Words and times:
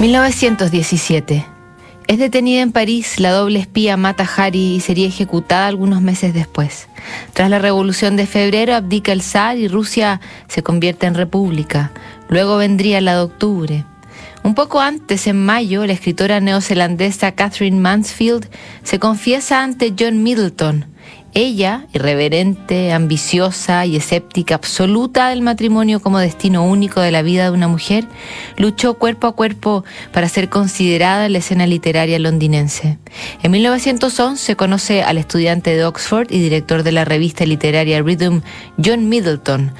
1917. 0.00 1.44
Es 2.06 2.18
detenida 2.18 2.62
en 2.62 2.72
París 2.72 3.20
la 3.20 3.32
doble 3.32 3.58
espía 3.58 3.98
Mata 3.98 4.24
Hari 4.24 4.76
y 4.76 4.80
sería 4.80 5.06
ejecutada 5.06 5.66
algunos 5.66 6.00
meses 6.00 6.32
después. 6.32 6.88
Tras 7.34 7.50
la 7.50 7.58
Revolución 7.58 8.16
de 8.16 8.26
Febrero 8.26 8.74
abdica 8.74 9.12
el 9.12 9.20
zar 9.20 9.58
y 9.58 9.68
Rusia 9.68 10.22
se 10.48 10.62
convierte 10.62 11.06
en 11.06 11.14
república. 11.14 11.92
Luego 12.30 12.56
vendría 12.56 13.02
la 13.02 13.16
de 13.16 13.20
octubre. 13.20 13.84
Un 14.42 14.54
poco 14.54 14.80
antes, 14.80 15.26
en 15.26 15.44
mayo, 15.44 15.84
la 15.84 15.92
escritora 15.92 16.40
neozelandesa 16.40 17.32
Catherine 17.32 17.78
Mansfield 17.78 18.48
se 18.82 18.98
confiesa 18.98 19.62
ante 19.62 19.92
John 19.98 20.22
Middleton, 20.22 20.86
ella, 21.34 21.86
irreverente, 21.92 22.92
ambiciosa 22.92 23.86
y 23.86 23.96
escéptica 23.96 24.54
absoluta 24.54 25.28
del 25.28 25.42
matrimonio 25.42 26.00
como 26.00 26.18
destino 26.18 26.64
único 26.64 27.00
de 27.00 27.12
la 27.12 27.22
vida 27.22 27.44
de 27.44 27.50
una 27.50 27.68
mujer, 27.68 28.06
luchó 28.56 28.94
cuerpo 28.94 29.26
a 29.26 29.32
cuerpo 29.32 29.84
para 30.12 30.28
ser 30.28 30.48
considerada 30.48 31.26
en 31.26 31.32
la 31.32 31.38
escena 31.38 31.66
literaria 31.66 32.18
londinense. 32.18 32.98
En 33.42 33.50
1911 33.52 34.56
conoce 34.56 35.02
al 35.02 35.18
estudiante 35.18 35.74
de 35.76 35.84
Oxford 35.84 36.30
y 36.30 36.40
director 36.40 36.82
de 36.82 36.92
la 36.92 37.04
revista 37.04 37.44
literaria 37.44 38.02
Rhythm, 38.02 38.40
John 38.82 39.08
Middleton. 39.08 39.72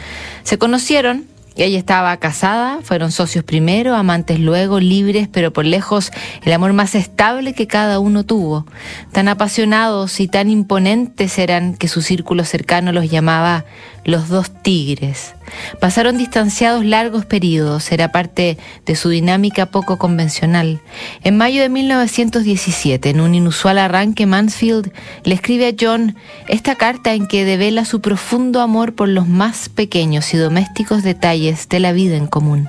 Se 0.43 0.59
conocieron 0.59 1.27
ella 1.57 1.79
estaba 1.79 2.17
casada, 2.19 2.79
fueron 2.83 3.13
socios 3.13 3.45
primero, 3.45 3.95
amantes 3.95 4.39
luego, 4.39 4.81
libres, 4.81 5.29
pero 5.31 5.53
por 5.53 5.65
lejos 5.65 6.11
el 6.45 6.53
amor 6.53 6.73
más 6.73 6.95
estable 6.95 7.53
que 7.53 7.67
cada 7.67 7.99
uno 7.99 8.25
tuvo. 8.25 8.67
Tan 9.13 9.29
apasionados 9.29 10.21
y 10.21 10.29
tan 10.29 10.51
imponentes 10.51 11.39
eran 11.39 11.75
que 11.75 11.89
su 11.89 12.03
círculo 12.03 12.45
cercano 12.45 12.93
los 12.93 13.11
llamaba 13.11 13.65
los 14.05 14.29
dos 14.29 14.51
tigres. 14.63 15.35
Pasaron 15.81 16.19
distanciados 16.19 16.85
largos 16.85 17.27
periodos, 17.27 17.91
era 17.93 18.13
parte 18.13 18.59
de 18.87 18.97
su 18.97 19.09
dinámica 19.09 19.67
poco 19.67 19.99
convencional. 19.99 20.81
En 21.23 21.37
mayo 21.37 21.63
de 21.63 21.69
1917, 21.69 23.11
en 23.11 23.21
un 23.21 23.35
inusual 23.35 23.79
arranque, 23.79 24.27
Mansfield 24.27 24.93
le 25.25 25.35
escribe 25.35 25.69
a 25.69 25.75
John 25.79 26.17
esta 26.49 26.75
carta 26.77 27.15
en 27.15 27.27
que 27.27 27.45
devela 27.45 27.85
su 27.85 28.01
profundo 28.01 28.61
amor 28.61 28.95
por 28.95 29.09
los 29.09 29.29
más 29.29 29.69
pequeños 29.69 30.33
y 30.35 30.37
domésticos 30.37 31.03
detalles 31.03 31.69
de 31.69 31.81
la 31.81 31.93
vida 31.93 32.17
en 32.17 32.27
común. 32.27 32.69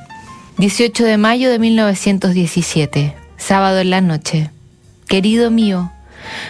18 0.58 1.04
de 1.04 1.18
mayo 1.18 1.50
de 1.50 1.60
1917, 1.60 3.16
sábado 3.38 3.80
en 3.80 3.90
la 3.90 4.02
noche. 4.02 4.52
Querido 5.08 5.50
mío, 5.50 5.92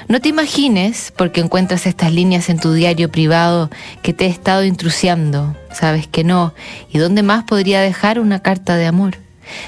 no 0.07 0.19
te 0.21 0.29
imagines, 0.29 1.13
porque 1.15 1.41
encuentras 1.41 1.85
estas 1.85 2.13
líneas 2.13 2.49
en 2.49 2.59
tu 2.59 2.73
diario 2.73 3.11
privado, 3.11 3.69
que 4.01 4.13
te 4.13 4.25
he 4.25 4.29
estado 4.29 4.63
intrusiando. 4.63 5.55
Sabes 5.71 6.07
que 6.07 6.23
no. 6.23 6.53
¿Y 6.91 6.97
dónde 6.97 7.23
más 7.23 7.43
podría 7.43 7.81
dejar 7.81 8.19
una 8.19 8.41
carta 8.41 8.75
de 8.75 8.85
amor? 8.85 9.17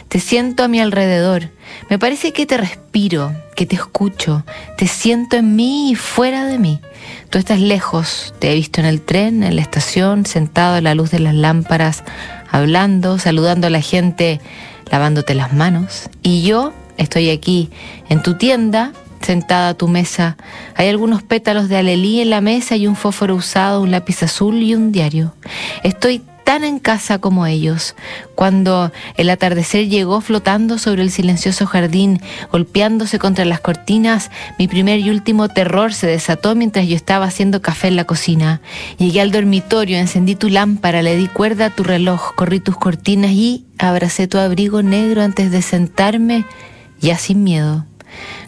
Te 0.07 0.19
siento 0.19 0.63
a 0.63 0.67
mi 0.67 0.79
alrededor. 0.79 1.49
Me 1.89 1.99
parece 1.99 2.33
que 2.33 2.45
te 2.45 2.57
respiro, 2.57 3.33
que 3.55 3.65
te 3.65 3.75
escucho. 3.75 4.45
Te 4.77 4.87
siento 4.87 5.37
en 5.37 5.55
mí 5.55 5.91
y 5.91 5.95
fuera 5.95 6.45
de 6.45 6.59
mí. 6.59 6.79
Tú 7.29 7.37
estás 7.37 7.59
lejos. 7.59 8.33
Te 8.39 8.51
he 8.51 8.55
visto 8.55 8.79
en 8.79 8.85
el 8.85 9.01
tren, 9.01 9.43
en 9.43 9.55
la 9.55 9.61
estación, 9.61 10.25
sentado 10.25 10.75
a 10.75 10.81
la 10.81 10.95
luz 10.95 11.11
de 11.11 11.19
las 11.19 11.35
lámparas, 11.35 12.03
hablando, 12.49 13.17
saludando 13.19 13.67
a 13.67 13.71
la 13.71 13.81
gente, 13.81 14.39
lavándote 14.91 15.33
las 15.33 15.53
manos. 15.53 16.09
Y 16.21 16.43
yo 16.43 16.73
estoy 16.97 17.29
aquí, 17.29 17.69
en 18.09 18.21
tu 18.21 18.35
tienda, 18.35 18.93
sentada 19.23 19.69
a 19.69 19.73
tu 19.73 19.87
mesa. 19.87 20.37
Hay 20.75 20.89
algunos 20.89 21.23
pétalos 21.23 21.69
de 21.69 21.77
alelí 21.77 22.21
en 22.21 22.29
la 22.29 22.41
mesa 22.41 22.75
y 22.75 22.87
un 22.87 22.95
fósforo 22.95 23.35
usado, 23.35 23.81
un 23.81 23.91
lápiz 23.91 24.23
azul 24.23 24.61
y 24.61 24.75
un 24.75 24.91
diario. 24.91 25.33
Estoy 25.83 26.21
tan 26.43 26.63
en 26.63 26.79
casa 26.79 27.19
como 27.19 27.45
ellos. 27.45 27.95
Cuando 28.35 28.91
el 29.15 29.29
atardecer 29.29 29.87
llegó 29.87 30.21
flotando 30.21 30.77
sobre 30.77 31.01
el 31.01 31.11
silencioso 31.11 31.65
jardín, 31.65 32.21
golpeándose 32.51 33.19
contra 33.19 33.45
las 33.45 33.59
cortinas, 33.59 34.29
mi 34.59 34.67
primer 34.67 34.99
y 34.99 35.09
último 35.09 35.47
terror 35.49 35.93
se 35.93 36.07
desató 36.07 36.55
mientras 36.55 36.87
yo 36.87 36.95
estaba 36.95 37.25
haciendo 37.25 37.61
café 37.61 37.87
en 37.87 37.95
la 37.95 38.05
cocina. 38.05 38.61
Llegué 38.97 39.21
al 39.21 39.31
dormitorio, 39.31 39.97
encendí 39.97 40.35
tu 40.35 40.49
lámpara, 40.49 41.01
le 41.01 41.15
di 41.15 41.27
cuerda 41.27 41.67
a 41.67 41.69
tu 41.69 41.83
reloj, 41.83 42.33
corrí 42.35 42.59
tus 42.59 42.77
cortinas 42.77 43.31
y 43.31 43.65
abracé 43.77 44.27
tu 44.27 44.37
abrigo 44.37 44.83
negro 44.83 45.21
antes 45.21 45.51
de 45.51 45.61
sentarme, 45.61 46.45
ya 46.99 47.17
sin 47.17 47.43
miedo. 47.43 47.85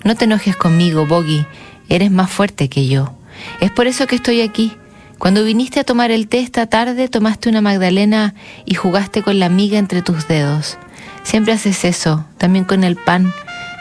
No 0.03 0.15
te 0.15 0.25
enojes 0.25 0.55
conmigo, 0.55 1.05
Boggy, 1.05 1.45
eres 1.89 2.11
más 2.11 2.29
fuerte 2.29 2.69
que 2.69 2.87
yo. 2.87 3.13
Es 3.59 3.71
por 3.71 3.87
eso 3.87 4.07
que 4.07 4.15
estoy 4.15 4.41
aquí. 4.41 4.75
Cuando 5.17 5.43
viniste 5.43 5.79
a 5.79 5.83
tomar 5.83 6.11
el 6.11 6.27
té 6.27 6.39
esta 6.39 6.67
tarde, 6.67 7.07
tomaste 7.07 7.49
una 7.49 7.61
magdalena 7.61 8.35
y 8.65 8.75
jugaste 8.75 9.23
con 9.23 9.39
la 9.39 9.49
miga 9.49 9.77
entre 9.77 10.01
tus 10.01 10.27
dedos. 10.27 10.77
Siempre 11.23 11.53
haces 11.53 11.85
eso, 11.85 12.25
también 12.37 12.65
con 12.65 12.83
el 12.83 12.95
pan. 12.95 13.33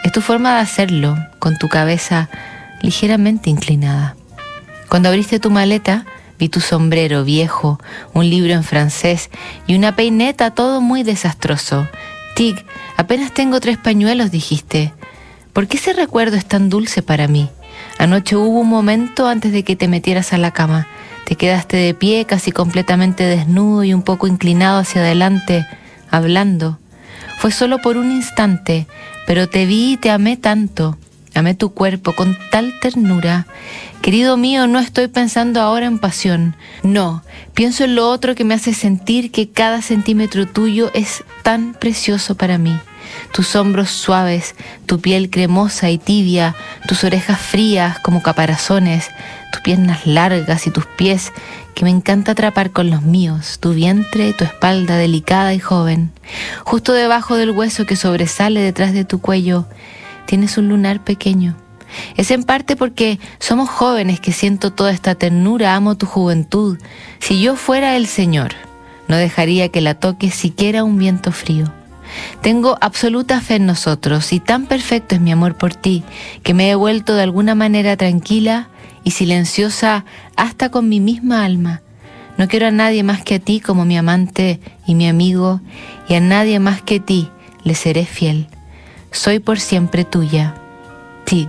Es 0.05 0.13
tu 0.13 0.21
forma 0.21 0.55
de 0.55 0.61
hacerlo, 0.61 1.17
con 1.39 1.59
tu 1.59 1.69
cabeza 1.69 2.29
ligeramente 2.81 3.51
inclinada. 3.51 4.17
Cuando 4.89 5.09
abriste 5.09 5.41
tu 5.41 5.51
maleta, 5.51 6.05
vi 6.39 6.49
tu 6.49 6.61
sombrero 6.61 7.25
viejo, 7.25 7.81
un 8.13 8.29
libro 8.29 8.53
en 8.53 8.65
francés 8.65 9.31
y 9.67 9.75
una 9.75 9.97
peineta, 9.97 10.53
todo 10.53 10.81
muy 10.81 11.03
desastroso. 11.03 11.89
Tig, 12.37 12.65
apenas 12.97 13.33
tengo 13.33 13.61
tres 13.61 13.79
pañuelos, 13.79 14.31
dijiste. 14.31 14.93
¿Por 15.55 15.69
qué 15.69 15.77
ese 15.77 15.93
recuerdo 15.93 16.37
es 16.37 16.47
tan 16.47 16.69
dulce 16.69 17.01
para 17.01 17.29
mí? 17.29 17.49
Anoche 17.99 18.35
hubo 18.35 18.59
un 18.59 18.69
momento 18.69 19.29
antes 19.29 19.53
de 19.53 19.63
que 19.63 19.77
te 19.77 19.87
metieras 19.87 20.33
a 20.33 20.39
la 20.39 20.51
cama. 20.51 20.89
Te 21.27 21.37
quedaste 21.37 21.77
de 21.77 21.95
pie, 21.95 22.25
casi 22.25 22.51
completamente 22.51 23.23
desnudo 23.23 23.85
y 23.85 23.95
un 23.95 24.03
poco 24.03 24.27
inclinado 24.27 24.81
hacia 24.81 25.01
adelante, 25.01 25.65
hablando. 26.11 26.81
Fue 27.39 27.53
solo 27.53 27.79
por 27.79 27.97
un 27.97 28.11
instante, 28.11 28.89
pero 29.29 29.49
te 29.49 29.65
vi 29.65 29.93
y 29.93 29.97
te 29.97 30.11
amé 30.11 30.37
tanto. 30.37 30.99
Amé 31.37 31.55
tu 31.55 31.73
cuerpo 31.73 32.17
con 32.17 32.37
tal 32.51 32.75
ternura. 32.81 33.47
Querido 34.03 34.37
mío, 34.37 34.67
no 34.67 34.81
estoy 34.81 35.07
pensando 35.07 35.61
ahora 35.61 35.87
en 35.87 36.01
pasión. 36.01 36.57
No, 36.83 37.23
pienso 37.55 37.85
en 37.85 37.95
lo 37.95 38.11
otro 38.11 38.35
que 38.35 38.43
me 38.43 38.55
hace 38.55 38.75
sentir 38.75 39.31
que 39.31 39.51
cada 39.51 39.83
centímetro 39.83 40.47
tuyo 40.47 40.91
es 40.95 41.23
tan 41.45 41.75
precioso 41.75 42.35
para 42.35 42.59
mí 42.59 42.77
tus 43.33 43.57
hombros 43.57 43.91
suaves, 43.91 44.55
tu 44.87 45.01
piel 45.01 45.31
cremosa 45.31 45.91
y 45.91 45.99
tibia, 45.99 46.55
tus 46.89 47.05
orejas 47.05 47.41
frías 47.41 47.99
como 48.01 48.23
caparazones, 48.23 49.11
tus 49.53 49.61
piernas 49.63 50.07
largas 50.07 50.67
y 50.67 50.71
tus 50.71 50.87
pies 50.87 51.33
que 51.75 51.85
me 51.85 51.91
encanta 51.91 52.33
atrapar 52.33 52.71
con 52.71 52.91
los 52.91 53.03
míos, 53.03 53.59
tu 53.61 53.75
vientre 53.75 54.33
tu 54.33 54.45
espalda 54.45 54.97
delicada 54.97 55.55
y 55.55 55.59
joven. 55.59 56.13
Justo 56.65 56.93
debajo 56.93 57.37
del 57.37 57.51
hueso 57.51 57.85
que 57.87 57.97
sobresale 57.97 58.61
detrás 58.61 58.93
de 58.93 59.05
tu 59.05 59.21
cuello, 59.21 59.67
tienes 60.27 60.57
un 60.57 60.69
lunar 60.69 61.03
pequeño. 61.03 61.57
Es 62.17 62.31
en 62.31 62.45
parte 62.45 62.77
porque 62.77 63.19
somos 63.39 63.69
jóvenes 63.69 64.21
que 64.21 64.33
siento 64.33 64.73
toda 64.73 64.93
esta 64.93 65.15
ternura, 65.15 65.75
amo 65.75 65.97
tu 65.97 66.07
juventud. 66.07 66.79
Si 67.21 67.41
yo 67.41 67.57
fuera 67.57 67.97
el 67.97 68.07
Señor, 68.07 68.53
no 69.09 69.17
dejaría 69.17 69.69
que 69.69 69.81
la 69.81 69.95
toque 69.95 70.31
siquiera 70.31 70.85
un 70.85 70.99
viento 70.99 71.33
frío. 71.33 71.73
Tengo 72.41 72.79
absoluta 72.81 73.41
fe 73.41 73.57
en 73.57 73.67
nosotros 73.67 74.33
y 74.33 74.41
tan 74.41 74.67
perfecto 74.67 75.15
es 75.15 75.21
mi 75.21 75.33
amor 75.33 75.57
por 75.57 75.75
ti 75.75 76.03
que 76.43 76.55
me 76.55 76.71
he 76.71 76.75
vuelto 76.75 77.15
de 77.15 77.23
alguna 77.23 77.55
manera 77.55 77.97
tranquila 77.97 78.69
y 79.05 79.13
silenciosa 79.13 80.05
hasta 80.37 80.71
con 80.71 80.89
mi 80.89 81.01
misma 81.01 81.45
alma. 81.45 81.83
No 82.37 82.49
quiero 82.49 82.67
a 82.67 82.73
nadie 82.73 83.03
más 83.03 83.23
que 83.23 83.37
a 83.37 83.39
ti 83.39 83.61
como 83.61 83.85
mi 83.85 83.97
amante 83.97 84.61
y 84.87 84.95
mi 84.95 85.09
amigo 85.09 85.61
y 86.09 86.15
a 86.15 86.21
nadie 86.21 86.59
más 86.59 86.83
que 86.83 86.97
a 86.97 87.01
ti 87.01 87.31
le 87.63 87.75
seré 87.75 88.05
fiel. 88.05 88.49
Soy 89.13 89.39
por 89.39 89.61
siempre 89.61 90.05
tuya. 90.05 90.55
Tig. 91.25 91.49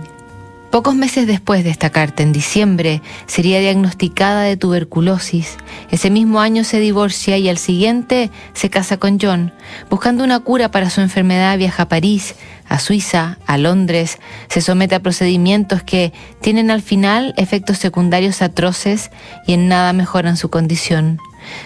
Pocos 0.76 0.94
meses 0.94 1.26
después 1.26 1.64
de 1.64 1.70
esta 1.70 1.88
carta, 1.88 2.22
en 2.22 2.34
diciembre, 2.34 3.00
sería 3.24 3.60
diagnosticada 3.60 4.42
de 4.42 4.58
tuberculosis. 4.58 5.56
Ese 5.90 6.10
mismo 6.10 6.38
año 6.38 6.64
se 6.64 6.80
divorcia 6.80 7.38
y 7.38 7.48
al 7.48 7.56
siguiente 7.56 8.30
se 8.52 8.68
casa 8.68 8.98
con 8.98 9.18
John. 9.18 9.54
Buscando 9.88 10.22
una 10.22 10.40
cura 10.40 10.70
para 10.70 10.90
su 10.90 11.00
enfermedad 11.00 11.56
viaja 11.56 11.84
a 11.84 11.88
París, 11.88 12.34
a 12.68 12.78
Suiza, 12.78 13.38
a 13.46 13.56
Londres, 13.56 14.18
se 14.48 14.60
somete 14.60 14.94
a 14.94 15.00
procedimientos 15.00 15.82
que 15.82 16.12
tienen 16.42 16.70
al 16.70 16.82
final 16.82 17.32
efectos 17.38 17.78
secundarios 17.78 18.42
atroces 18.42 19.10
y 19.46 19.54
en 19.54 19.68
nada 19.68 19.94
mejoran 19.94 20.36
su 20.36 20.50
condición. 20.50 21.20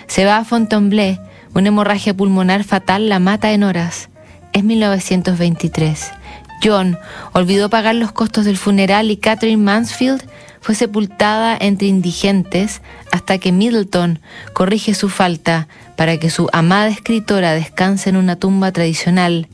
Se 0.07 0.25
va 0.25 0.37
a 0.37 0.45
Fontainebleau, 0.45 1.19
una 1.53 1.67
hemorragia 1.67 2.17
pulmonar 2.17 2.63
fatal 2.63 3.09
la 3.09 3.19
mata 3.19 3.51
en 3.51 3.65
horas. 3.65 4.09
Es 4.53 4.63
1923. 4.63 6.13
John 6.63 6.99
olvidó 7.33 7.71
pagar 7.71 7.95
los 7.95 8.13
costos 8.13 8.45
del 8.45 8.57
funeral 8.57 9.11
y 9.11 9.17
Catherine 9.17 9.63
Mansfield 9.63 10.23
fue 10.61 10.75
sepultada 10.75 11.57
entre 11.59 11.89
indigentes 11.89 12.83
hasta 13.13 13.39
que 13.39 13.53
Middleton 13.53 14.21
corrige 14.53 14.95
su 14.95 15.09
falta 15.09 15.69
para 15.97 16.19
que 16.19 16.31
su 16.31 16.49
amada 16.53 16.89
escritora 16.89 17.53
descanse 17.53 18.11
en 18.11 18.17
una 18.17 18.37
tumba 18.37 18.73
tradicional. 18.73 19.49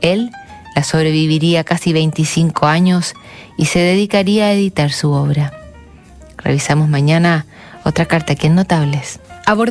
Él 0.00 0.30
la 0.74 0.84
sobreviviría 0.84 1.64
casi 1.64 1.92
25 1.92 2.66
años 2.66 3.14
y 3.56 3.66
se 3.66 3.80
dedicaría 3.80 4.46
a 4.46 4.52
editar 4.52 4.92
su 4.92 5.10
obra. 5.10 5.52
Revisamos 6.38 6.88
mañana 6.88 7.46
otra 7.84 8.06
carta 8.06 8.34
que 8.34 8.46
en 8.46 8.54
Notables. 8.54 9.20